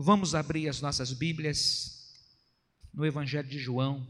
[0.00, 2.14] Vamos abrir as nossas Bíblias
[2.94, 4.06] no Evangelho de João,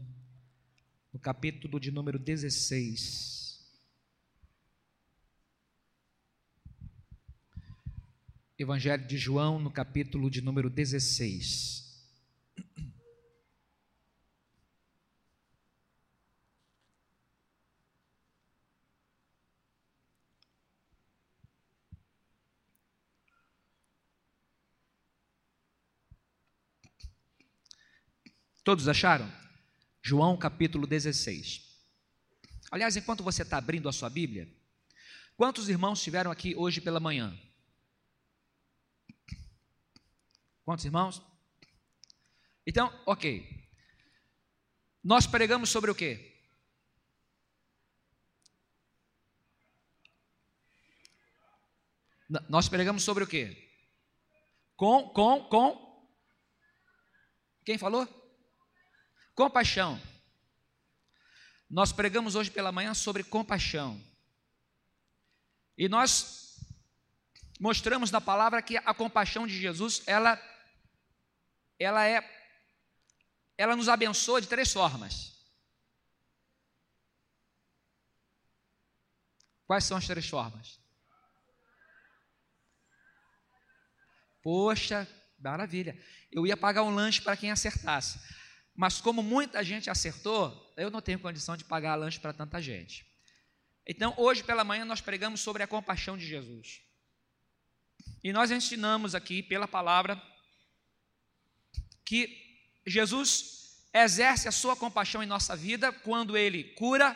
[1.11, 3.59] no capítulo de número 16.
[8.55, 11.88] Evangelho de João, no capítulo de número 16.
[28.69, 29.27] Todos acharam?
[29.99, 31.59] João capítulo 16.
[32.69, 34.47] Aliás, enquanto você está abrindo a sua Bíblia,
[35.35, 37.35] quantos irmãos estiveram aqui hoje pela manhã?
[40.63, 41.19] Quantos irmãos?
[42.63, 43.67] Então, ok.
[45.03, 46.39] Nós pregamos sobre o quê?
[52.47, 53.67] Nós pregamos sobre o quê?
[54.75, 56.07] Com, com, com.
[57.65, 58.18] Quem falou?
[59.39, 59.97] Compaixão.
[61.69, 63.97] Nós pregamos hoje pela manhã sobre compaixão.
[65.77, 66.59] E nós
[67.57, 70.37] mostramos na palavra que a compaixão de Jesus, ela
[71.79, 72.19] ela é
[73.57, 75.33] ela nos abençoa de três formas.
[79.65, 80.81] Quais são as três formas?
[84.43, 85.97] Poxa, maravilha.
[86.29, 88.19] Eu ia pagar um lanche para quem acertasse.
[88.79, 93.05] Mas como muita gente acertou, eu não tenho condição de pagar lanche para tanta gente.
[93.85, 96.79] Então, hoje pela manhã nós pregamos sobre a compaixão de Jesus.
[98.23, 100.15] E nós ensinamos aqui pela palavra
[102.05, 107.13] que Jesus exerce a sua compaixão em nossa vida quando ele cura,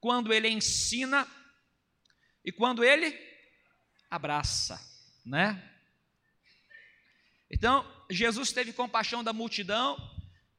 [0.00, 1.28] quando ele ensina
[2.42, 3.14] e quando ele
[4.10, 4.80] abraça,
[5.26, 5.62] né?
[7.50, 10.13] Então, Jesus teve compaixão da multidão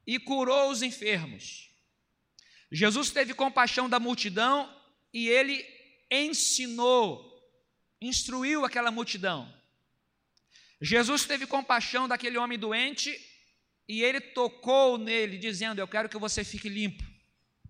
[0.06, 1.70] e curou os enfermos.
[2.70, 4.72] Jesus teve compaixão da multidão
[5.12, 5.64] e ele
[6.10, 7.42] ensinou,
[8.00, 9.52] instruiu aquela multidão.
[10.80, 13.18] Jesus teve compaixão daquele homem doente
[13.88, 17.04] e ele tocou nele, dizendo: Eu quero que você fique limpo.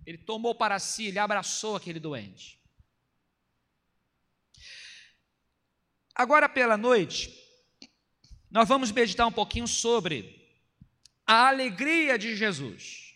[0.05, 2.61] Ele tomou para si, ele abraçou aquele doente.
[6.15, 7.31] Agora, pela noite,
[8.51, 10.36] nós vamos meditar um pouquinho sobre
[11.27, 13.15] a alegria de Jesus.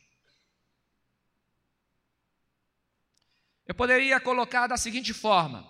[3.67, 5.67] Eu poderia colocar da seguinte forma: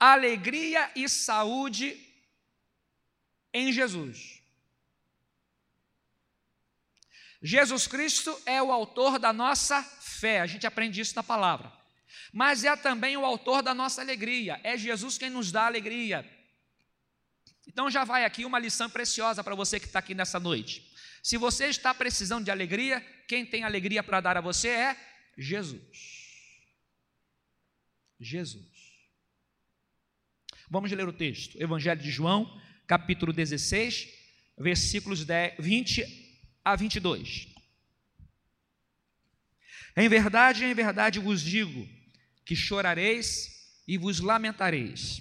[0.00, 1.96] alegria e saúde
[3.52, 4.40] em Jesus.
[7.42, 11.72] Jesus Cristo é o autor da nossa fé, a gente aprende isso na palavra.
[12.32, 16.24] Mas é também o autor da nossa alegria, é Jesus quem nos dá alegria.
[17.66, 20.91] Então já vai aqui uma lição preciosa para você que está aqui nessa noite.
[21.22, 24.96] Se você está precisando de alegria, quem tem alegria para dar a você é
[25.38, 26.32] Jesus.
[28.18, 28.66] Jesus.
[30.68, 31.60] Vamos ler o texto.
[31.62, 34.08] Evangelho de João, capítulo 16,
[34.58, 35.24] versículos
[35.58, 36.04] 20
[36.64, 37.48] a 22.
[39.96, 41.88] Em verdade, em verdade vos digo
[42.44, 45.20] que chorareis e vos lamentareis,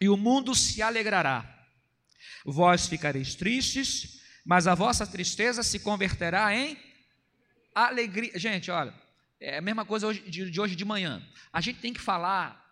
[0.00, 1.50] e o mundo se alegrará.
[2.44, 6.76] Vós ficareis tristes, mas a vossa tristeza se converterá em
[7.74, 8.38] alegria.
[8.38, 8.94] Gente, olha,
[9.40, 11.26] é a mesma coisa de, hoje de manhã.
[11.52, 12.62] A gente tem que falar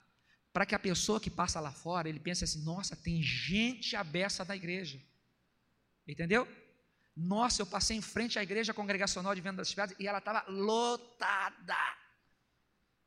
[0.53, 4.45] para que a pessoa que passa lá fora, ele pense assim: nossa, tem gente abessa
[4.45, 5.01] da igreja.
[6.07, 6.47] Entendeu?
[7.17, 10.45] Nossa, eu passei em frente à igreja congregacional de Venda das Pedras e ela estava
[10.49, 11.77] lotada.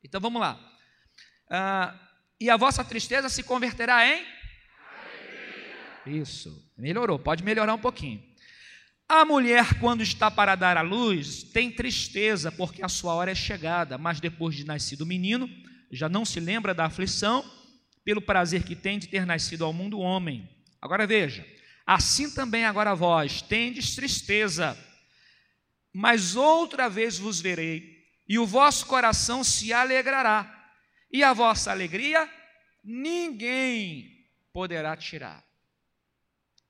[0.04, 0.60] Então vamos lá.
[1.50, 2.00] Ah,
[2.40, 4.26] e a vossa tristeza se converterá em?
[6.06, 8.24] Isso, melhorou, pode melhorar um pouquinho.
[9.08, 13.36] A mulher, quando está para dar à luz, tem tristeza, porque a sua hora é
[13.36, 15.48] chegada, mas depois de nascido o menino,
[15.92, 17.44] já não se lembra da aflição,
[18.04, 20.50] pelo prazer que tem de ter nascido ao mundo homem.
[20.82, 21.46] Agora veja,
[21.86, 24.78] assim também agora vós tendes tristeza,
[25.94, 30.52] mas outra vez vos verei, e o vosso coração se alegrará,
[31.12, 32.30] e a vossa alegria
[32.84, 35.44] ninguém poderá tirar.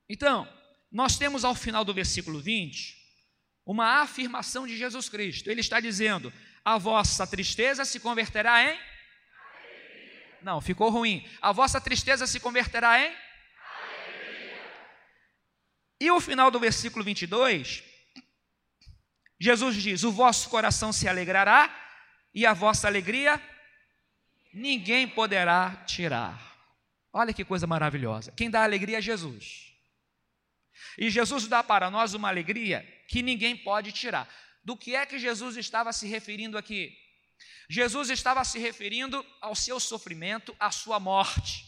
[0.08, 0.48] Então,
[0.90, 2.96] nós temos ao final do versículo 20
[3.64, 5.50] uma afirmação de Jesus Cristo.
[5.50, 6.32] Ele está dizendo:
[6.64, 8.78] a vossa tristeza se converterá em.
[10.42, 11.28] Não, ficou ruim.
[11.42, 13.14] A vossa tristeza se converterá em.
[16.00, 17.82] E o final do versículo 22,
[19.40, 21.74] Jesus diz: O vosso coração se alegrará
[22.34, 23.40] e a vossa alegria
[24.52, 26.54] ninguém poderá tirar.
[27.12, 28.30] Olha que coisa maravilhosa.
[28.32, 29.65] Quem dá alegria é Jesus.
[30.98, 34.28] E Jesus dá para nós uma alegria que ninguém pode tirar.
[34.64, 36.96] Do que é que Jesus estava se referindo aqui?
[37.68, 41.64] Jesus estava se referindo ao seu sofrimento, à sua morte.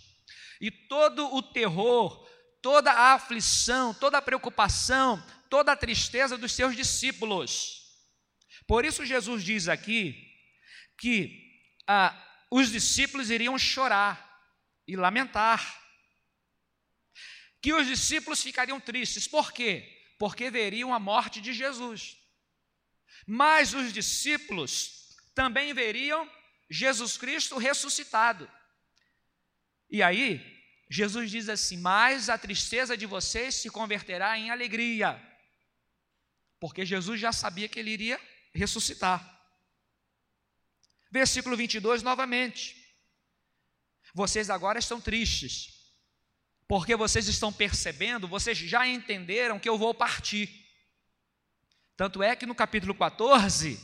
[0.61, 2.29] E todo o terror,
[2.63, 7.79] toda a aflição, toda a preocupação, toda a tristeza dos seus discípulos.
[8.67, 10.15] Por isso, Jesus diz aqui
[10.99, 11.49] que
[11.87, 12.15] ah,
[12.51, 14.29] os discípulos iriam chorar
[14.87, 15.81] e lamentar.
[17.61, 19.27] Que os discípulos ficariam tristes.
[19.27, 19.97] Por quê?
[20.19, 22.17] Porque veriam a morte de Jesus.
[23.27, 26.29] Mas os discípulos também veriam
[26.71, 28.51] Jesus Cristo ressuscitado.
[29.91, 30.41] E aí,
[30.91, 35.21] Jesus diz assim: Mas a tristeza de vocês se converterá em alegria.
[36.61, 38.21] Porque Jesus já sabia que ele iria
[38.55, 39.39] ressuscitar.
[41.11, 42.77] Versículo 22 novamente.
[44.15, 45.78] Vocês agora estão tristes,
[46.69, 50.51] porque vocês estão percebendo, vocês já entenderam que eu vou partir.
[51.97, 53.81] Tanto é que no capítulo 14,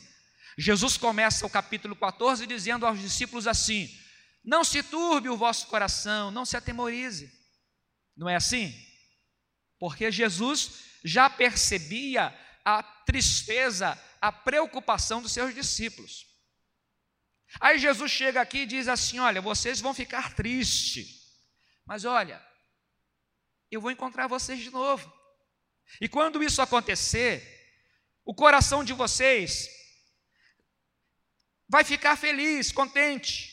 [0.58, 3.90] Jesus começa o capítulo 14 dizendo aos discípulos assim:
[4.44, 7.32] Não se turbe o vosso coração, não se atemorize.
[8.14, 8.72] Não é assim?
[9.78, 16.26] Porque Jesus já percebia a tristeza, a preocupação dos seus discípulos.
[17.58, 21.08] Aí Jesus chega aqui e diz assim: Olha, vocês vão ficar tristes,
[21.86, 22.40] mas olha,
[23.74, 25.12] eu vou encontrar vocês de novo.
[26.00, 27.42] E quando isso acontecer,
[28.24, 29.68] o coração de vocês
[31.68, 33.52] vai ficar feliz, contente.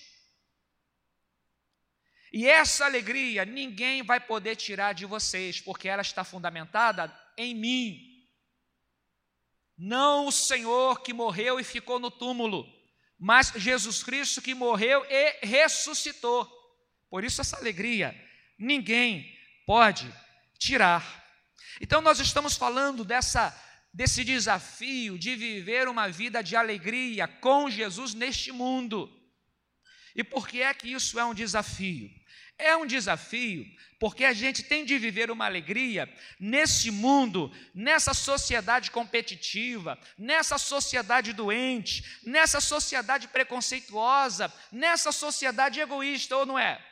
[2.31, 8.27] E essa alegria ninguém vai poder tirar de vocês, porque ela está fundamentada em mim.
[9.77, 12.65] Não o Senhor que morreu e ficou no túmulo,
[13.19, 16.49] mas Jesus Cristo que morreu e ressuscitou.
[17.09, 18.15] Por isso, essa alegria
[18.57, 19.40] ninguém
[19.71, 20.13] pode
[20.59, 21.01] tirar.
[21.79, 23.57] Então, nós estamos falando dessa,
[23.93, 29.09] desse desafio de viver uma vida de alegria com Jesus neste mundo.
[30.13, 32.11] E por que é que isso é um desafio?
[32.57, 33.65] É um desafio
[33.97, 41.31] porque a gente tem de viver uma alegria nesse mundo, nessa sociedade competitiva, nessa sociedade
[41.31, 46.90] doente, nessa sociedade preconceituosa, nessa sociedade egoísta, ou não é?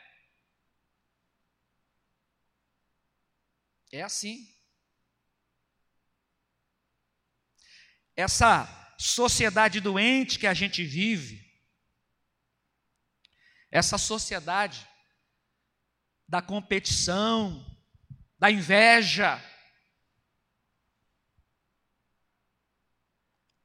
[3.92, 4.48] É assim.
[8.14, 11.40] Essa sociedade doente que a gente vive,
[13.70, 14.86] essa sociedade
[16.28, 17.66] da competição,
[18.38, 19.42] da inveja.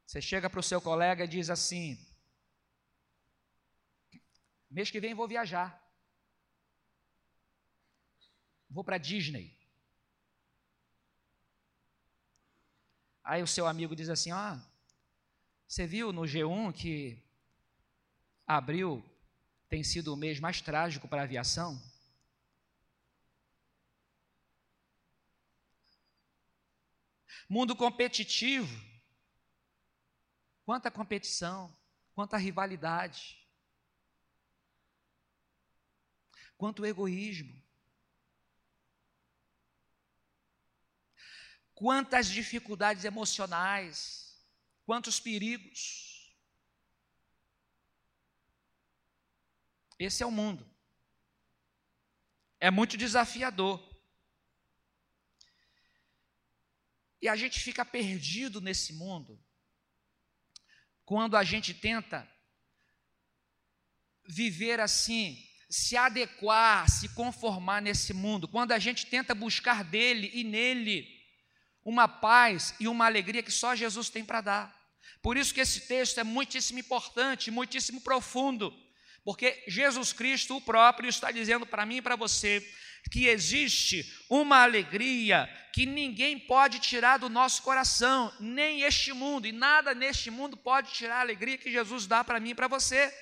[0.06, 1.98] Você chega para o seu colega e diz assim:
[4.69, 5.81] mês que vem vou viajar.
[8.69, 9.65] Vou para Disney.
[13.25, 14.63] Aí o seu amigo diz assim: Ah,
[15.68, 17.19] você viu no G1 que
[18.45, 19.04] abril
[19.68, 21.81] tem sido o mês mais trágico para a aviação?
[27.50, 28.80] Mundo competitivo.
[30.63, 31.75] Quanta competição,
[32.13, 33.44] quanta rivalidade,
[36.57, 37.65] quanto egoísmo.
[41.76, 44.26] Quantas dificuldades emocionais,
[44.86, 46.34] quantos perigos.
[50.00, 50.66] Esse é o mundo.
[52.60, 53.84] É muito desafiador.
[57.22, 59.40] E a gente fica perdido nesse mundo
[61.04, 62.28] quando a gente tenta
[64.28, 70.44] viver assim, se adequar, se conformar nesse mundo, quando a gente tenta buscar dele e
[70.44, 71.15] nele
[71.85, 74.85] uma paz e uma alegria que só Jesus tem para dar.
[75.21, 78.73] Por isso que esse texto é muitíssimo importante, muitíssimo profundo,
[79.23, 82.68] porque Jesus Cristo, o próprio, está dizendo para mim e para você
[83.11, 89.51] que existe uma alegria que ninguém pode tirar do nosso coração, nem este mundo, e
[89.51, 93.13] nada neste mundo pode tirar a alegria que Jesus dá para mim e para você.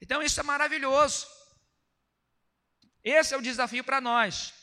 [0.00, 1.26] Então isso é maravilhoso.
[3.04, 4.59] Esse é o desafio para nós.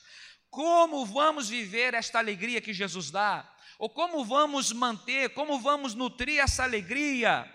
[0.50, 3.48] Como vamos viver esta alegria que Jesus dá?
[3.78, 7.52] Ou como vamos manter, como vamos nutrir essa alegria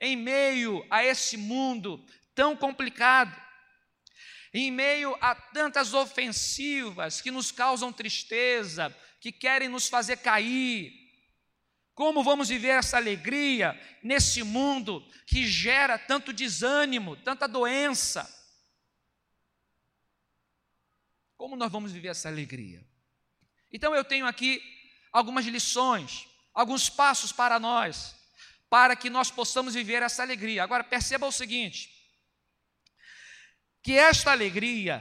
[0.00, 2.04] em meio a esse mundo
[2.34, 3.50] tão complicado?
[4.52, 10.92] em meio a tantas ofensivas que nos causam tristeza, que querem nos fazer cair.
[11.94, 18.28] Como vamos viver essa alegria nesse mundo que gera tanto desânimo, tanta doença?
[21.40, 22.86] Como nós vamos viver essa alegria?
[23.72, 24.62] Então eu tenho aqui
[25.10, 28.14] algumas lições, alguns passos para nós,
[28.68, 30.62] para que nós possamos viver essa alegria.
[30.62, 31.90] Agora perceba o seguinte:
[33.82, 35.00] que esta alegria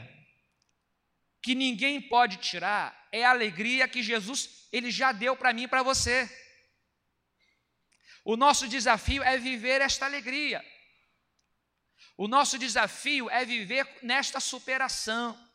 [1.41, 5.67] que ninguém pode tirar é a alegria que Jesus ele já deu para mim e
[5.67, 6.25] para você.
[8.23, 10.63] O nosso desafio é viver esta alegria.
[12.15, 15.48] O nosso desafio é viver nesta superação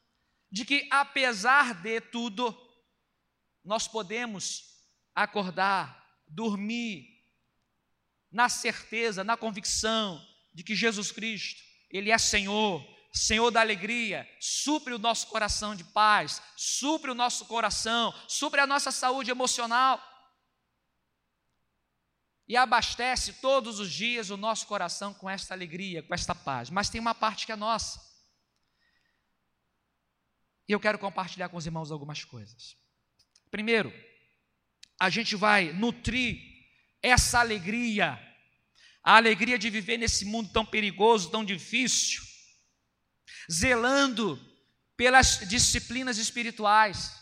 [0.54, 2.56] de que apesar de tudo
[3.64, 4.62] nós podemos
[5.12, 7.08] acordar, dormir
[8.30, 14.94] na certeza, na convicção de que Jesus Cristo, ele é Senhor, Senhor da alegria, supre
[14.94, 20.00] o nosso coração de paz, supre o nosso coração, supre a nossa saúde emocional
[22.46, 26.70] e abastece todos os dias o nosso coração com esta alegria, com esta paz.
[26.70, 28.13] Mas tem uma parte que é nossa.
[30.68, 32.76] E eu quero compartilhar com os irmãos algumas coisas.
[33.50, 33.92] Primeiro,
[34.98, 36.40] a gente vai nutrir
[37.02, 38.18] essa alegria,
[39.02, 42.22] a alegria de viver nesse mundo tão perigoso, tão difícil,
[43.50, 44.40] zelando
[44.96, 47.12] pelas disciplinas espirituais,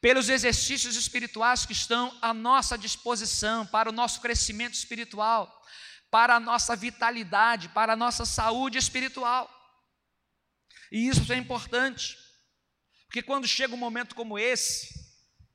[0.00, 5.64] pelos exercícios espirituais que estão à nossa disposição para o nosso crescimento espiritual,
[6.10, 9.48] para a nossa vitalidade, para a nossa saúde espiritual.
[10.92, 12.18] E isso é importante,
[13.06, 14.92] porque quando chega um momento como esse,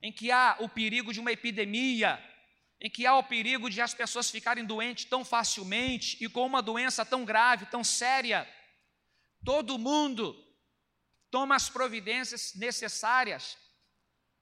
[0.01, 2.19] em que há o perigo de uma epidemia,
[2.81, 6.59] em que há o perigo de as pessoas ficarem doentes tão facilmente e com uma
[6.59, 8.51] doença tão grave, tão séria,
[9.45, 10.35] todo mundo
[11.29, 13.55] toma as providências necessárias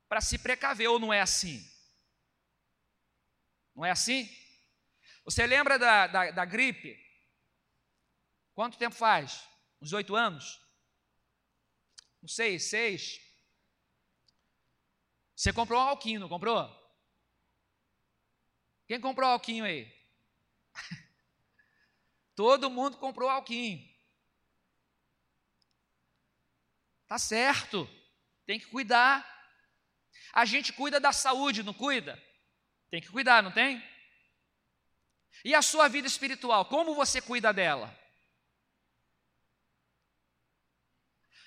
[0.07, 1.61] para se precaver, ou não é assim?
[3.75, 4.29] Não é assim?
[5.25, 6.97] Você lembra da, da, da gripe?
[8.53, 9.43] Quanto tempo faz?
[9.81, 10.63] Uns oito anos?
[12.25, 13.21] Não sei, seis?
[15.35, 16.67] Você comprou um alquinho, não comprou?
[18.87, 19.87] Quem comprou alquinho aí?
[22.35, 23.87] Todo mundo comprou alquinho.
[27.07, 27.87] Tá certo.
[28.43, 29.23] Tem que cuidar.
[30.33, 32.19] A gente cuida da saúde, não cuida?
[32.89, 33.87] Tem que cuidar, não tem?
[35.43, 37.95] E a sua vida espiritual, como você cuida dela?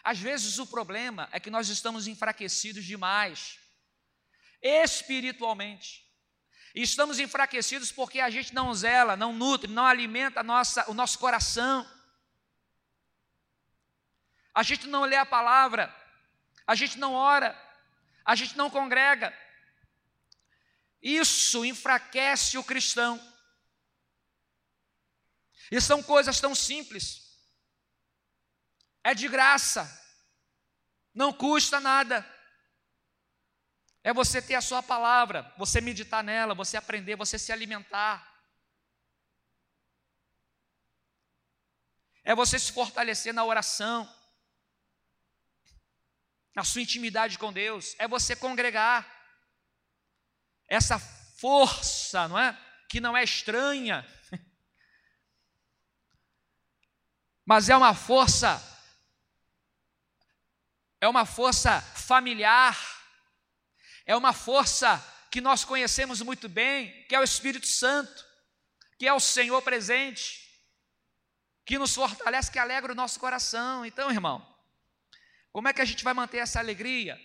[0.08, 3.58] Às vezes o problema é que nós estamos enfraquecidos demais
[4.62, 6.02] espiritualmente.
[6.74, 11.18] E estamos enfraquecidos porque a gente não zela, não nutre, não alimenta nossa, o nosso
[11.18, 11.86] coração.
[14.54, 15.94] A gente não lê a palavra,
[16.66, 17.54] a gente não ora,
[18.24, 19.38] a gente não congrega.
[21.02, 23.20] Isso enfraquece o cristão.
[25.70, 27.27] E são coisas tão simples.
[29.08, 29.88] É de graça,
[31.14, 32.22] não custa nada.
[34.02, 38.22] É você ter a sua palavra, você meditar nela, você aprender, você se alimentar.
[42.22, 44.06] É você se fortalecer na oração,
[46.54, 47.94] na sua intimidade com Deus.
[47.98, 49.10] É você congregar.
[50.68, 52.52] Essa força, não é?
[52.90, 54.06] Que não é estranha,
[57.46, 58.62] mas é uma força,
[61.00, 62.76] é uma força familiar
[64.08, 68.24] é uma força que nós conhecemos muito bem, que é o Espírito Santo,
[68.98, 70.48] que é o Senhor presente,
[71.66, 73.84] que nos fortalece, que alegra o nosso coração.
[73.84, 74.42] Então, irmão,
[75.52, 77.20] como é que a gente vai manter essa alegria?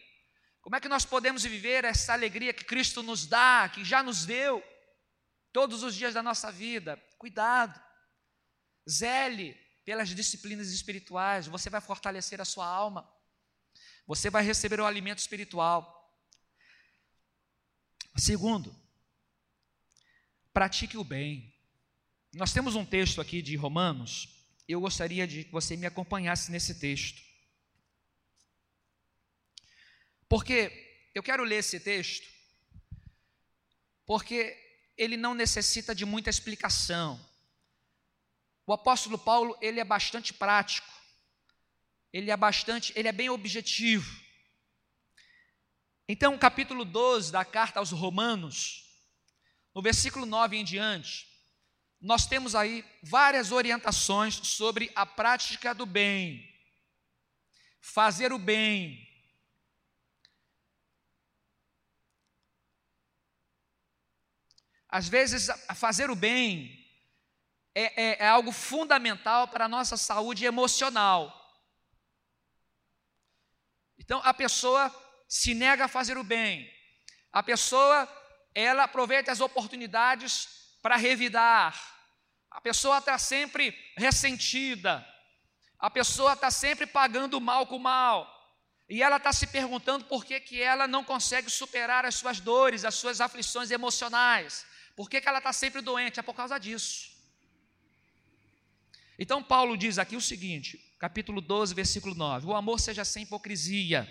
[0.60, 4.25] Como é que nós podemos viver essa alegria que Cristo nos dá, que já nos
[4.25, 4.62] deu,
[5.53, 7.01] todos os dias da nossa vida?
[7.18, 7.82] Cuidado,
[8.89, 13.10] zele pelas disciplinas espirituais, você vai fortalecer a sua alma,
[14.05, 15.91] você vai receber o alimento espiritual.
[18.17, 18.75] Segundo,
[20.53, 21.53] pratique o bem.
[22.33, 24.29] Nós temos um texto aqui de Romanos,
[24.67, 27.22] eu gostaria de que você me acompanhasse nesse texto.
[30.27, 32.27] Porque eu quero ler esse texto,
[34.05, 34.57] porque
[34.98, 37.19] ele não necessita de muita explicação.
[38.65, 40.88] O apóstolo Paulo, ele é bastante prático.
[42.13, 44.22] Ele é bastante, ele é bem objetivo.
[46.08, 48.84] Então, capítulo 12 da carta aos Romanos,
[49.74, 51.27] no versículo 9 em diante,
[52.00, 56.48] nós temos aí várias orientações sobre a prática do bem,
[57.82, 59.10] fazer o bem.
[64.88, 66.79] Às vezes, fazer o bem
[67.74, 71.43] é, é, é algo fundamental para a nossa saúde emocional.
[74.03, 74.93] Então, a pessoa
[75.27, 76.69] se nega a fazer o bem.
[77.31, 78.07] A pessoa,
[78.53, 80.48] ela aproveita as oportunidades
[80.81, 81.75] para revidar.
[82.51, 85.05] A pessoa está sempre ressentida.
[85.79, 88.29] A pessoa está sempre pagando mal com mal.
[88.88, 92.86] E ela está se perguntando por que, que ela não consegue superar as suas dores,
[92.86, 94.65] as suas aflições emocionais.
[94.95, 96.19] Por que, que ela está sempre doente?
[96.19, 97.12] É por causa disso.
[99.17, 104.07] Então, Paulo diz aqui o seguinte, capítulo 12, versículo 9: O amor seja sem hipocrisia,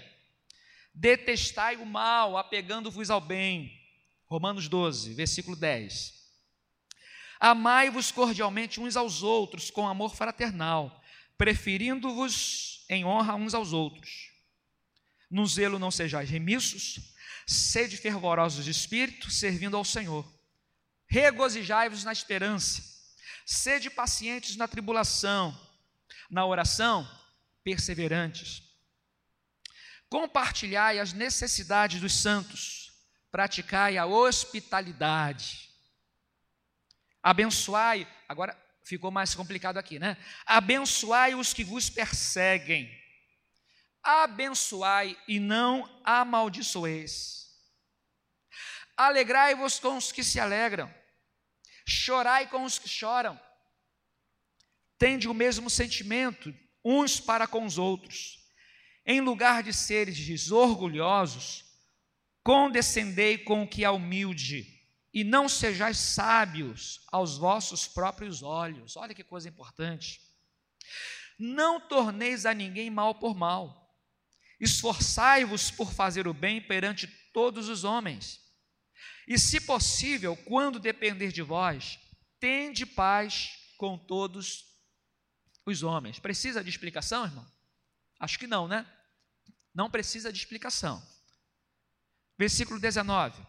[0.93, 3.81] detestai o mal, apegando-vos ao bem.
[4.27, 6.13] Romanos 12, versículo 10.
[7.41, 11.03] Amai-vos cordialmente uns aos outros com amor fraternal,
[11.39, 14.31] preferindo-vos em honra uns aos outros.
[15.31, 17.15] No zelo não sejais remissos,
[17.47, 20.31] sede fervorosos de espírito, servindo ao Senhor.
[21.07, 22.83] Regozijai-vos na esperança,
[23.47, 25.59] sede pacientes na tribulação,
[26.33, 27.09] na oração,
[27.63, 28.61] perseverantes.
[30.09, 32.93] Compartilhai as necessidades dos santos,
[33.31, 35.71] praticai a hospitalidade.
[37.23, 40.17] Abençoai, agora ficou mais complicado aqui, né?
[40.45, 43.01] Abençoai os que vos perseguem
[44.03, 47.51] abençoai e não amaldiçoeis.
[48.97, 50.93] Alegrai-vos com os que se alegram,
[51.87, 53.41] chorai com os que choram.
[55.03, 56.55] Tende o mesmo sentimento
[56.85, 58.39] uns para com os outros.
[59.05, 61.65] Em lugar de seres orgulhosos,
[62.45, 64.65] condescendei com o que é humilde,
[65.13, 68.97] e não sejais sábios aos vossos próprios olhos.
[68.97, 70.21] Olha que coisa importante.
[71.37, 73.83] Não torneis a ninguém mal por mal
[74.61, 78.41] Esforçai-vos por fazer o bem perante todos os homens.
[79.27, 81.99] E, se possível, quando depender de vós,
[82.39, 84.72] tende paz com todos
[85.65, 86.19] os homens.
[86.19, 87.47] Precisa de explicação, irmão?
[88.19, 88.87] Acho que não, né?
[89.75, 91.03] Não precisa de explicação.
[92.39, 93.41] Versículo 19: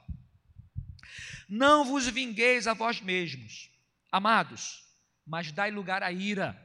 [1.47, 3.69] Não vos vingueis a vós mesmos,
[4.11, 4.83] amados,
[5.25, 6.63] mas dai lugar à ira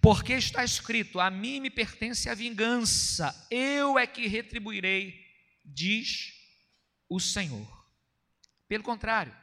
[0.00, 5.24] porque está escrito: A mim me pertence a vingança, eu é que retribuirei,
[5.64, 6.32] diz
[7.08, 7.82] o Senhor.
[8.68, 9.36] Pelo contrário,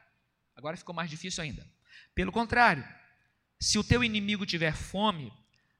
[0.55, 1.67] agora ficou mais difícil ainda.
[2.15, 2.83] Pelo contrário,
[3.59, 5.33] se o teu inimigo tiver fome,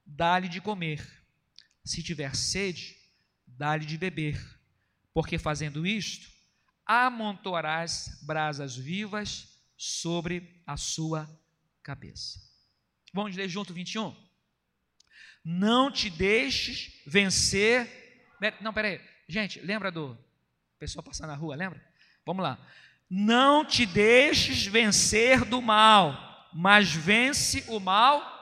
[0.06, 1.08] dá-lhe de comer.
[1.84, 2.98] Se tiver sede,
[3.48, 4.38] dá-lhe de beber.
[5.13, 6.30] Porque fazendo isto,
[6.86, 11.30] amontoarás brasas vivas sobre a sua
[11.82, 12.39] cabeça.
[13.13, 14.15] Vamos ler junto 21?
[15.44, 18.28] Não te deixes vencer.
[18.62, 19.00] Não, peraí.
[19.28, 20.18] Gente, lembra do
[20.78, 21.82] pessoal passando na rua, lembra?
[22.26, 22.60] Vamos lá.
[23.10, 28.38] Não te deixes vencer do mal, mas vence o mal.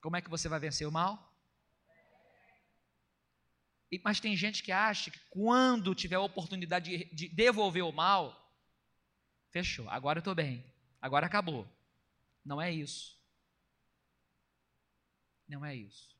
[0.00, 1.32] Como é que você vai vencer o mal?
[4.02, 8.50] Mas tem gente que acha que quando tiver a oportunidade de, de devolver o mal,
[9.50, 10.64] fechou, agora eu estou bem,
[11.00, 11.68] agora acabou.
[12.44, 13.20] Não é isso.
[15.46, 16.16] Não é isso.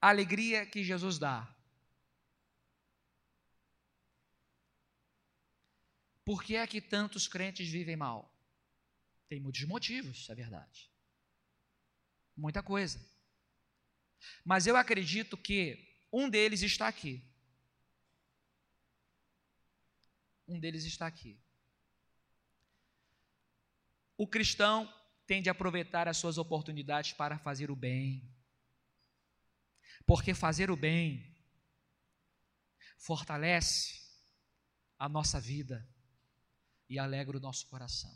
[0.00, 1.48] A alegria que Jesus dá.
[6.30, 8.32] Por que é que tantos crentes vivem mal?
[9.28, 10.88] Tem muitos motivos, é verdade.
[12.36, 13.04] Muita coisa.
[14.44, 17.20] Mas eu acredito que um deles está aqui.
[20.46, 21.36] Um deles está aqui.
[24.16, 24.88] O cristão
[25.26, 28.32] tende a aproveitar as suas oportunidades para fazer o bem.
[30.06, 31.36] Porque fazer o bem
[32.96, 34.00] fortalece
[34.96, 35.84] a nossa vida
[36.90, 38.12] e alegra o nosso coração.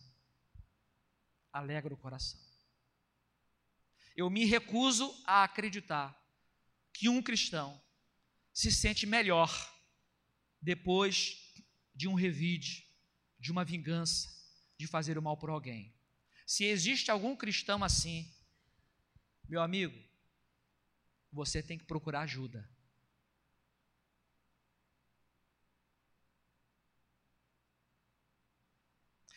[1.53, 2.41] Alegra o coração.
[4.17, 6.21] Eu me recuso a acreditar
[6.93, 7.81] que um cristão
[8.53, 9.49] se sente melhor
[10.61, 11.55] depois
[11.95, 12.85] de um revide,
[13.39, 14.29] de uma vingança,
[14.77, 15.95] de fazer o mal por alguém.
[16.45, 18.29] Se existe algum cristão assim,
[19.49, 19.97] meu amigo,
[21.31, 22.69] você tem que procurar ajuda.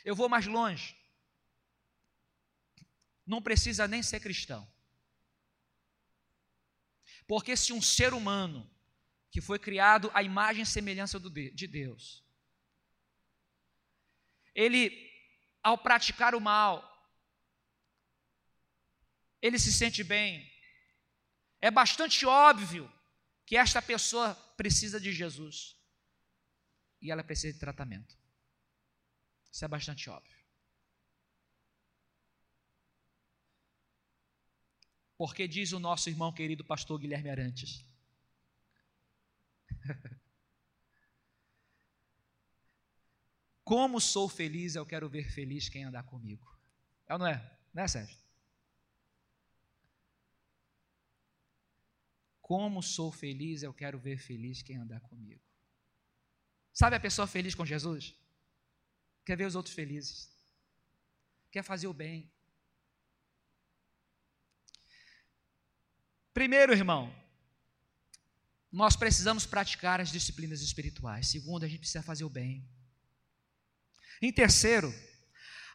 [0.10, 0.96] Eu vou mais longe.
[3.26, 4.66] Não precisa nem ser cristão.
[7.28, 8.60] Porque se um ser humano
[9.30, 12.24] que foi criado à imagem e semelhança de Deus,
[14.56, 14.82] ele,
[15.62, 16.72] ao praticar o mal,
[19.42, 20.50] ele se sente bem.
[21.60, 22.90] É bastante óbvio
[23.46, 25.76] que esta pessoa precisa de Jesus
[27.02, 28.18] e ela precisa de tratamento.
[29.58, 30.38] Isso é bastante óbvio.
[35.18, 37.84] Porque diz o nosso irmão querido pastor Guilherme Arantes.
[43.66, 46.56] Como sou feliz, eu quero ver feliz quem andar comigo.
[47.08, 47.60] É ou não é?
[47.74, 48.16] Não é, Sérgio?
[52.40, 55.42] Como sou feliz, eu quero ver feliz quem andar comigo.
[56.72, 58.27] Sabe a pessoa feliz com Jesus?
[59.28, 60.30] Quer ver os outros felizes.
[61.52, 62.32] Quer fazer o bem.
[66.34, 67.14] Primeiro, irmão,
[68.72, 71.28] nós precisamos praticar as disciplinas espirituais.
[71.28, 72.66] Segundo, a gente precisa fazer o bem.
[74.22, 74.96] Em terceiro,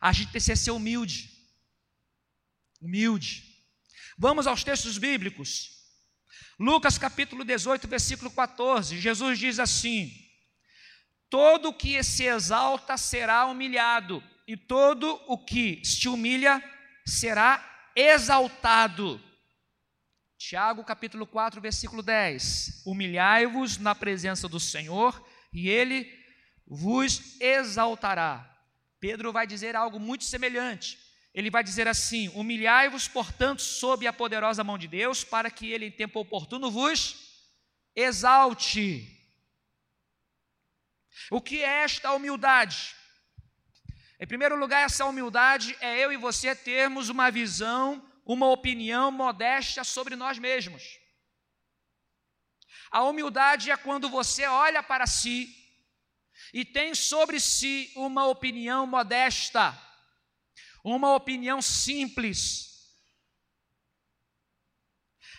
[0.00, 1.30] a gente precisa ser humilde.
[2.80, 3.62] Humilde.
[4.16, 5.92] Vamos aos textos bíblicos.
[6.58, 8.98] Lucas capítulo 18, versículo 14.
[8.98, 10.21] Jesus diz assim:
[11.32, 16.62] Todo o que se exalta será humilhado, e todo o que se humilha
[17.06, 19.18] será exaltado.
[20.36, 26.06] Tiago capítulo 4, versículo 10: Humilhai-vos na presença do Senhor, e ele
[26.66, 28.46] vos exaltará.
[29.00, 30.98] Pedro vai dizer algo muito semelhante.
[31.32, 35.86] Ele vai dizer assim: Humilhai-vos, portanto, sob a poderosa mão de Deus, para que ele,
[35.86, 37.16] em tempo oportuno, vos
[37.96, 39.21] exalte.
[41.30, 42.94] O que é esta humildade?
[44.20, 49.82] Em primeiro lugar, essa humildade é eu e você termos uma visão, uma opinião modéstia
[49.84, 50.98] sobre nós mesmos.
[52.90, 55.48] A humildade é quando você olha para si
[56.52, 59.76] e tem sobre si uma opinião modesta
[60.82, 62.70] uma opinião simples.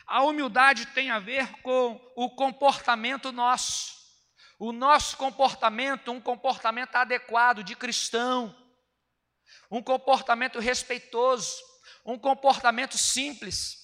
[0.05, 3.92] A humildade tem a ver com o comportamento nosso,
[4.63, 8.55] o nosso comportamento, um comportamento adequado de cristão,
[9.69, 11.61] um comportamento respeitoso,
[12.05, 13.77] um comportamento simples.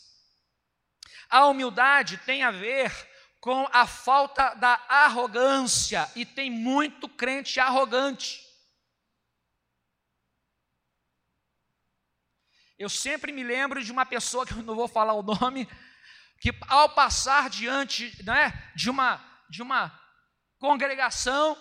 [1.29, 2.93] A humildade tem a ver
[3.41, 8.41] com a falta da arrogância, e tem muito crente arrogante.
[12.77, 15.67] Eu sempre me lembro de uma pessoa, que eu não vou falar o nome,
[16.39, 20.08] que ao passar diante né, de, uma, de uma
[20.59, 21.57] congregação,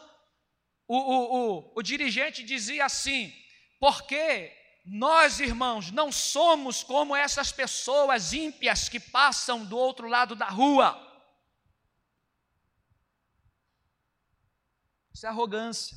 [0.86, 3.32] o, o, o, o dirigente dizia assim:
[3.78, 4.52] porque
[4.84, 11.06] nós, irmãos, não somos como essas pessoas ímpias que passam do outro lado da rua.
[15.12, 15.96] Isso é arrogância.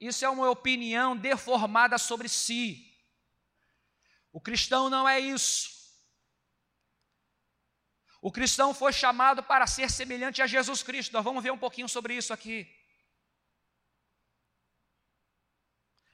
[0.00, 2.86] Isso é uma opinião deformada sobre si.
[4.32, 5.77] O cristão não é isso.
[8.20, 11.12] O cristão foi chamado para ser semelhante a Jesus Cristo.
[11.12, 12.66] Nós vamos ver um pouquinho sobre isso aqui.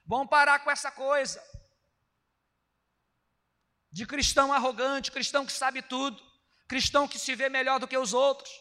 [0.05, 1.43] Vamos parar com essa coisa
[3.91, 6.21] de cristão arrogante, cristão que sabe tudo,
[6.67, 8.51] cristão que se vê melhor do que os outros,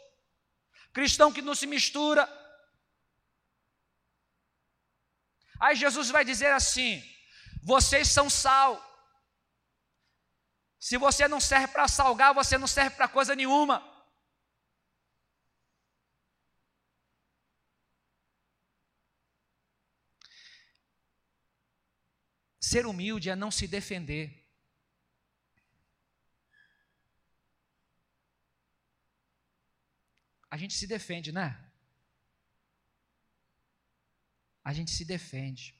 [0.93, 2.27] cristão que não se mistura,
[5.61, 7.03] Aí Jesus vai dizer assim:
[7.63, 8.94] vocês são sal.
[10.87, 13.77] Se você não serve para salgar, você não serve para coisa nenhuma.
[22.61, 24.27] Ser humilde é não se defender.
[30.51, 31.49] A gente se defende, né?
[34.65, 35.79] a gente se defende.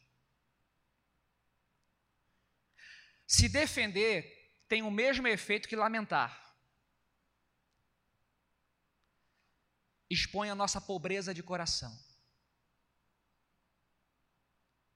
[3.27, 4.34] Se defender
[4.69, 6.43] tem o mesmo efeito que lamentar.
[10.09, 11.93] Expõe a nossa pobreza de coração.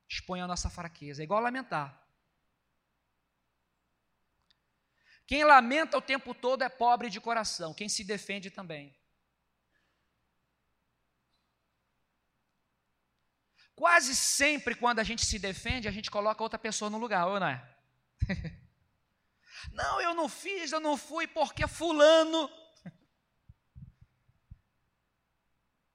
[0.08, 1.22] Expõe a nossa fraqueza.
[1.22, 2.06] É igual lamentar.
[5.26, 7.74] Quem lamenta o tempo todo é pobre de coração.
[7.74, 8.96] Quem se defende também.
[13.74, 17.38] Quase sempre, quando a gente se defende, a gente coloca outra pessoa no lugar, ou
[17.38, 17.76] não é?
[19.72, 22.50] não, eu não fiz, eu não fui porque Fulano.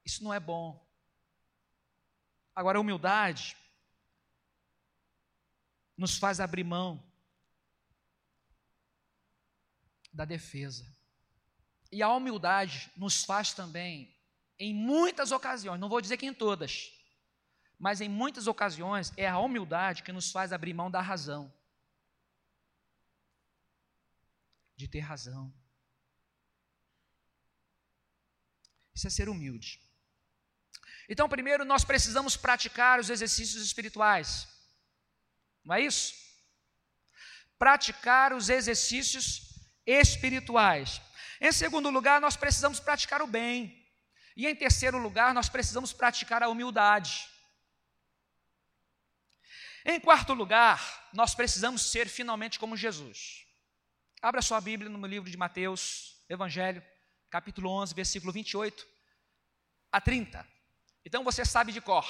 [0.06, 0.84] Isso não é bom.
[2.56, 3.58] Agora, a humildade
[5.97, 7.04] nos faz abrir mão
[10.12, 10.86] da defesa.
[11.91, 14.15] E a humildade nos faz também,
[14.60, 16.91] em muitas ocasiões, não vou dizer que em todas,
[17.78, 21.54] mas em muitas ocasiões é a humildade que nos faz abrir mão da razão.
[24.84, 25.46] De ter razão.
[28.93, 29.72] Isso é ser humilde.
[31.08, 34.30] Então, primeiro, nós precisamos praticar os exercícios espirituais.
[35.63, 36.24] Não é isso?
[37.63, 39.26] praticar os exercícios
[39.86, 41.02] espirituais.
[41.39, 43.89] Em segundo lugar, nós precisamos praticar o bem.
[44.36, 47.26] E em terceiro lugar, nós precisamos praticar a humildade.
[49.86, 53.46] Em quarto lugar, nós precisamos ser finalmente como Jesus.
[54.24, 56.82] Abra sua Bíblia no livro de Mateus, Evangelho,
[57.30, 58.88] capítulo 11, versículo 28
[59.92, 60.48] a 30.
[61.04, 62.08] Então você sabe de cor,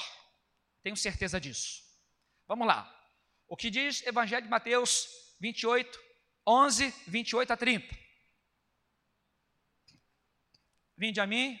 [0.80, 1.82] tenho certeza disso.
[2.46, 2.88] Vamos lá.
[3.48, 5.08] O que diz Evangelho de Mateus
[5.40, 5.98] 28,
[6.46, 7.98] 11, 28 a 30.
[10.96, 11.58] Vinde a mim,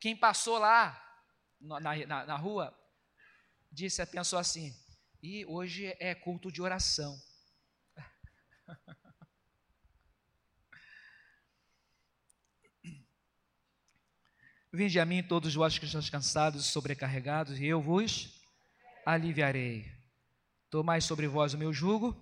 [0.00, 0.98] Quem passou lá
[1.60, 2.74] na, na, na rua
[3.70, 4.74] disse, pensou assim:
[5.22, 7.20] e hoje é culto de oração.
[14.72, 18.40] Vinde a mim todos vós que estão cansados e sobrecarregados, e eu vos
[19.04, 19.92] aliviarei.
[20.70, 22.16] Tomai sobre vós o meu jugo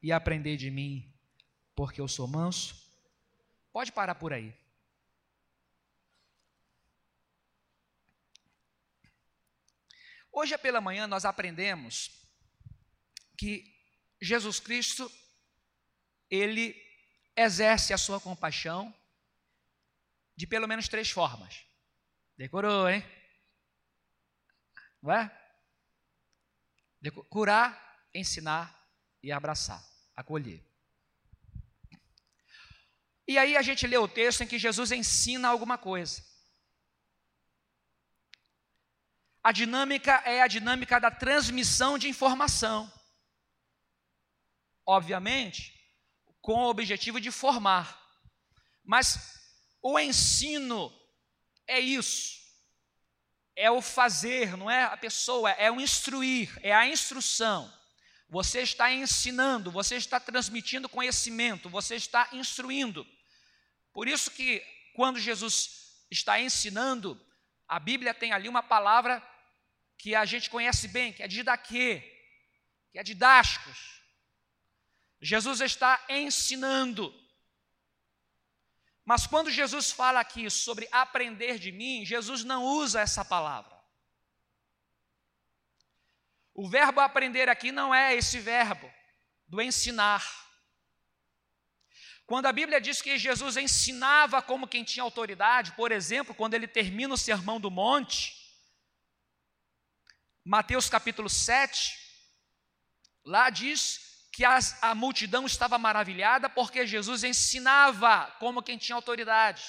[0.00, 1.12] e aprendei de mim,
[1.74, 2.80] porque eu sou manso.
[3.72, 4.61] Pode parar por aí.
[10.32, 12.10] Hoje pela manhã nós aprendemos
[13.36, 13.70] que
[14.20, 15.12] Jesus Cristo
[16.30, 16.74] ele
[17.36, 18.94] exerce a sua compaixão
[20.34, 21.66] de pelo menos três formas.
[22.36, 23.04] Decorou, hein?
[25.02, 25.38] Não é?
[27.28, 28.88] Curar, ensinar
[29.22, 29.84] e abraçar,
[30.16, 30.64] acolher.
[33.26, 36.31] E aí a gente lê o texto em que Jesus ensina alguma coisa.
[39.42, 42.90] A dinâmica é a dinâmica da transmissão de informação.
[44.86, 45.72] Obviamente,
[46.40, 48.00] com o objetivo de formar.
[48.84, 49.40] Mas
[49.80, 50.92] o ensino
[51.66, 52.40] é isso.
[53.54, 57.72] É o fazer, não é a pessoa, é o instruir, é a instrução.
[58.28, 63.06] Você está ensinando, você está transmitindo conhecimento, você está instruindo.
[63.92, 67.20] Por isso que quando Jesus está ensinando,
[67.68, 69.22] a Bíblia tem ali uma palavra
[70.02, 72.02] que a gente conhece bem, que é didaquê,
[72.90, 74.02] que é didáticos.
[75.20, 77.14] Jesus está ensinando.
[79.04, 83.80] Mas quando Jesus fala aqui sobre aprender de mim, Jesus não usa essa palavra.
[86.52, 88.92] O verbo aprender aqui não é esse verbo
[89.46, 90.26] do ensinar.
[92.26, 96.66] Quando a Bíblia diz que Jesus ensinava como quem tinha autoridade, por exemplo, quando ele
[96.66, 98.41] termina o sermão do monte,
[100.44, 101.96] Mateus capítulo 7,
[103.24, 109.62] lá diz que as, a multidão estava maravilhada porque Jesus ensinava como quem tinha autoridade.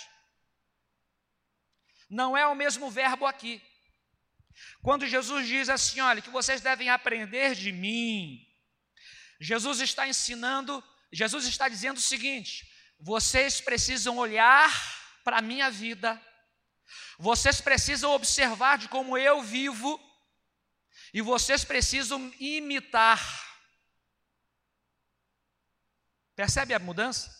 [2.09, 3.61] Não é o mesmo verbo aqui.
[4.81, 8.39] Quando Jesus diz assim: olha, que vocês devem aprender de mim,
[9.39, 12.67] Jesus está ensinando, Jesus está dizendo o seguinte:
[12.99, 14.71] vocês precisam olhar
[15.23, 16.21] para a minha vida,
[17.19, 19.99] vocês precisam observar de como eu vivo,
[21.13, 23.21] e vocês precisam imitar.
[26.35, 27.31] Percebe a mudança?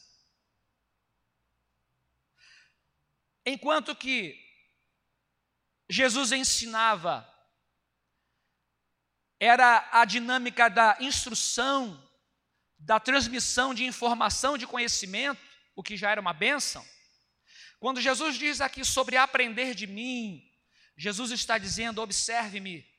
[3.44, 4.40] Enquanto que
[5.90, 7.28] Jesus ensinava,
[9.40, 12.00] era a dinâmica da instrução,
[12.78, 15.42] da transmissão de informação, de conhecimento,
[15.76, 16.86] o que já era uma bênção.
[17.80, 20.48] Quando Jesus diz aqui sobre aprender de mim,
[20.96, 22.93] Jesus está dizendo: observe-me,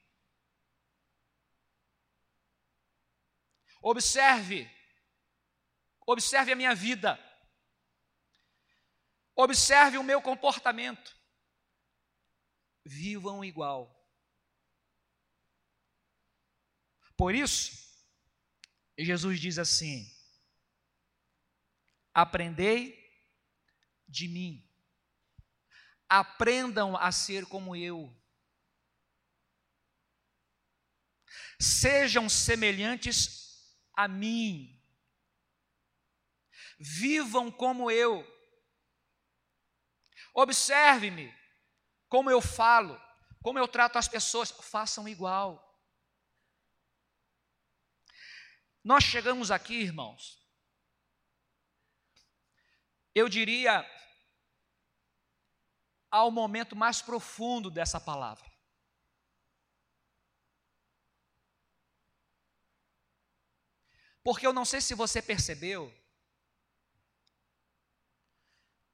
[3.86, 4.66] Observe,
[6.06, 7.18] observe a minha vida,
[9.36, 11.14] observe o meu comportamento,
[12.82, 13.94] vivam igual.
[17.14, 17.72] Por isso,
[18.96, 20.10] Jesus diz assim:
[22.14, 22.98] aprendei
[24.08, 24.66] de mim,
[26.08, 28.10] aprendam a ser como eu.
[31.60, 33.43] Sejam semelhantes
[33.96, 34.70] a mim.
[36.78, 38.24] Vivam como eu.
[40.34, 41.32] Observe-me
[42.08, 43.00] como eu falo,
[43.42, 45.60] como eu trato as pessoas, façam igual.
[48.82, 50.44] Nós chegamos aqui, irmãos,
[53.14, 53.88] eu diria,
[56.10, 58.53] ao momento mais profundo dessa palavra.
[64.24, 65.94] Porque eu não sei se você percebeu,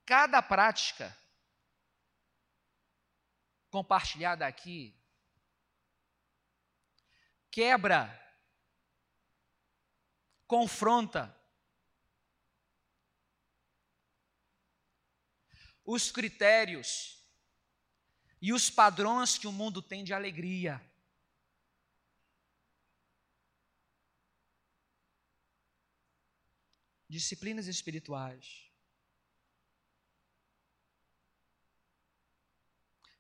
[0.05, 1.17] cada prática
[3.71, 4.93] compartilhada aqui
[7.49, 8.19] quebra,
[10.49, 11.33] confronta
[15.85, 17.25] os critérios
[18.43, 20.85] e os padrões que o mundo tem de alegria.
[27.11, 28.71] Disciplinas espirituais.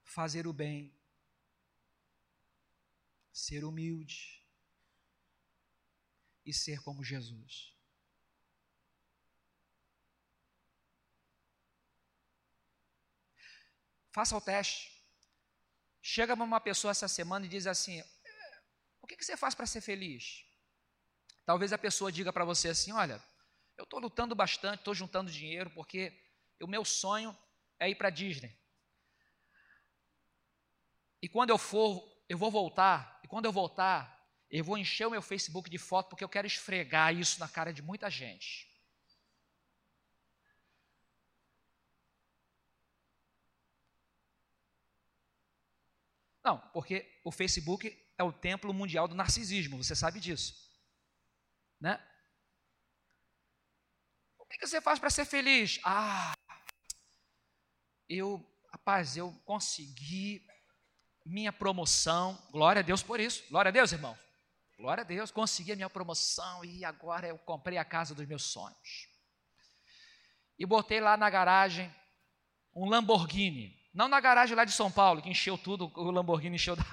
[0.05, 0.97] Fazer o bem.
[3.33, 4.47] Ser humilde.
[6.47, 7.75] E ser como Jesus.
[14.13, 15.05] Faça o teste.
[16.01, 18.01] Chega uma pessoa essa semana e diz assim:
[19.03, 20.45] O que você faz para ser feliz?
[21.45, 23.21] Talvez a pessoa diga para você assim: Olha,
[23.81, 26.13] eu estou lutando bastante, estou juntando dinheiro, porque
[26.61, 27.35] o meu sonho
[27.79, 28.55] é ir para Disney.
[31.23, 35.11] E quando eu for, eu vou voltar, e quando eu voltar, eu vou encher o
[35.11, 38.69] meu Facebook de foto, porque eu quero esfregar isso na cara de muita gente.
[46.45, 50.55] Não, porque o Facebook é o templo mundial do narcisismo, você sabe disso.
[51.81, 51.99] Né?
[54.51, 55.79] O que você faz para ser feliz?
[55.85, 56.35] Ah,
[58.09, 60.45] eu, rapaz, eu consegui
[61.25, 62.37] minha promoção.
[62.51, 63.45] Glória a Deus por isso.
[63.49, 64.19] Glória a Deus, irmão.
[64.77, 68.43] Glória a Deus, consegui a minha promoção e agora eu comprei a casa dos meus
[68.43, 69.09] sonhos.
[70.59, 71.95] E botei lá na garagem
[72.75, 73.79] um Lamborghini.
[73.95, 76.85] Não na garagem lá de São Paulo, que encheu tudo, o Lamborghini encheu da.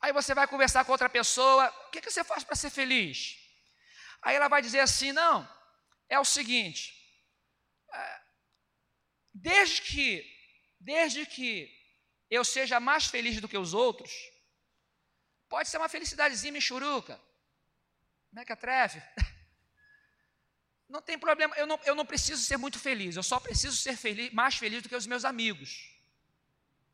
[0.00, 3.36] Aí você vai conversar com outra pessoa, o que, que você faz para ser feliz?
[4.22, 5.48] Aí ela vai dizer assim: não,
[6.08, 6.94] é o seguinte,
[7.92, 8.20] é,
[9.32, 10.24] desde que,
[10.78, 11.70] desde que
[12.30, 14.10] eu seja mais feliz do que os outros,
[15.48, 17.20] pode ser uma felicidadezinha michuruca,
[18.32, 19.02] mequetrefe,
[20.90, 23.96] Não tem problema, eu não, eu não preciso ser muito feliz, eu só preciso ser
[23.96, 25.88] feliz, mais feliz do que os meus amigos.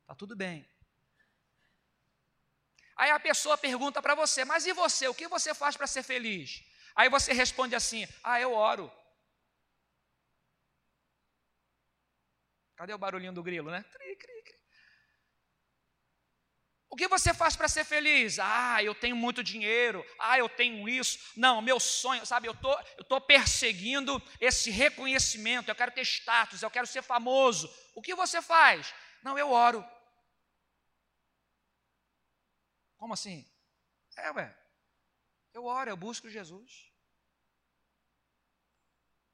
[0.03, 0.69] Está tudo bem.
[2.96, 5.06] Aí a pessoa pergunta para você, mas e você?
[5.06, 6.62] O que você faz para ser feliz?
[6.94, 8.90] Aí você responde assim: Ah, eu oro.
[12.76, 13.85] Cadê o barulhinho do grilo, né?
[13.90, 14.56] Cri, cri, cri.
[16.88, 18.38] O que você faz para ser feliz?
[18.38, 20.04] Ah, eu tenho muito dinheiro.
[20.18, 21.18] Ah, eu tenho isso.
[21.37, 22.48] Não, meu sonho, sabe?
[22.48, 25.68] Eu tô, eu tô perseguindo esse reconhecimento.
[25.68, 26.62] Eu quero ter status.
[26.62, 27.68] Eu quero ser famoso.
[27.94, 28.94] O que você faz?
[29.22, 29.85] Não, eu oro.
[32.96, 33.48] Como assim?
[34.16, 34.56] É, ué.
[35.52, 36.92] Eu oro, eu busco Jesus.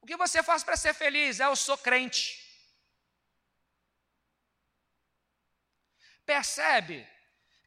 [0.00, 1.40] O que você faz para ser feliz?
[1.40, 2.40] É, eu sou crente.
[6.24, 7.08] Percebe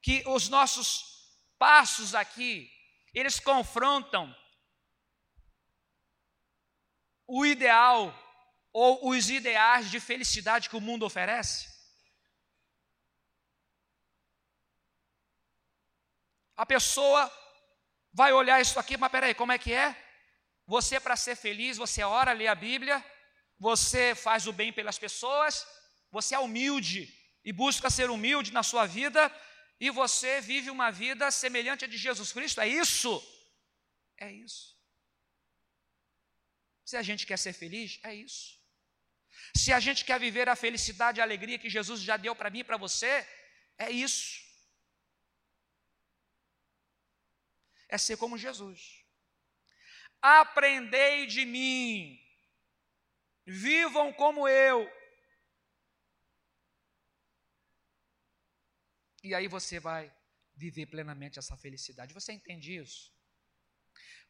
[0.02, 1.16] que os nossos
[1.58, 2.72] passos aqui,
[3.14, 4.36] eles confrontam
[7.28, 8.14] o ideal
[8.72, 11.75] ou os ideais de felicidade que o mundo oferece?
[16.56, 17.32] A pessoa
[18.14, 19.96] vai olhar isso aqui, mas peraí, como é que é?
[20.66, 23.04] Você, para ser feliz, você ora, lê a Bíblia,
[23.60, 25.66] você faz o bem pelas pessoas,
[26.12, 27.14] você é humilde
[27.44, 29.32] e busca ser humilde na sua vida,
[29.80, 32.62] e você vive uma vida semelhante a de Jesus Cristo.
[32.62, 33.22] É isso?
[34.18, 34.76] É isso.
[36.86, 38.56] Se a gente quer ser feliz, é isso.
[39.56, 42.50] Se a gente quer viver a felicidade e a alegria que Jesus já deu para
[42.50, 43.28] mim e para você,
[43.78, 44.45] é isso.
[47.88, 49.04] É ser como Jesus.
[50.22, 52.20] Aprendei de mim,
[53.46, 54.90] vivam como eu,
[59.26, 60.16] E aí você vai
[60.56, 62.14] viver plenamente essa felicidade.
[62.14, 63.12] Você entende isso?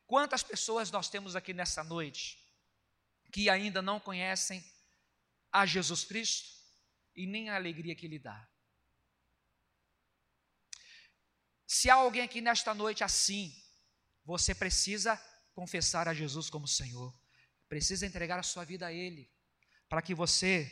[0.07, 2.41] Quantas pessoas nós temos aqui nessa noite
[3.33, 4.63] que ainda não conhecem
[5.51, 6.47] a Jesus Cristo
[7.13, 8.49] e nem a alegria que Ele dá?
[11.67, 13.53] Se há alguém aqui nesta noite assim,
[14.23, 15.15] você precisa
[15.53, 17.13] confessar a Jesus como Senhor,
[17.67, 19.31] precisa entregar a sua vida a Ele,
[19.87, 20.71] para que você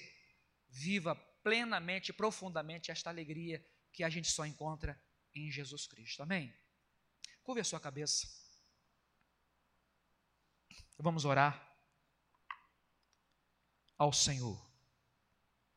[0.70, 5.00] viva plenamente, profundamente esta alegria que a gente só encontra
[5.36, 6.22] em Jesus Cristo.
[6.24, 6.54] Amém?
[7.44, 8.28] Curve a sua cabeça.
[10.98, 11.76] Vamos orar
[13.98, 14.73] ao Senhor.